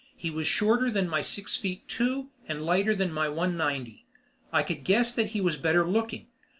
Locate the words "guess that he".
4.83-5.41